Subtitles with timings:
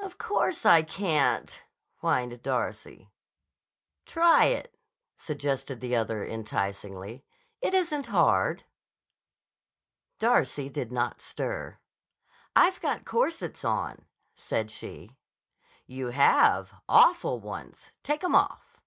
[0.00, 1.64] "Of course I can't,"
[1.98, 3.10] whined Darcy.
[4.04, 4.72] "Try it,"
[5.16, 7.24] suggested the other enticingly.
[7.60, 8.62] "It isn't hard."
[10.20, 11.80] Darcy did not stir.
[12.54, 14.06] "I've got corsets on,"
[14.36, 15.16] said she.
[15.84, 16.72] "You have.
[16.88, 17.90] Awful ones.
[18.04, 18.78] Take 'em off."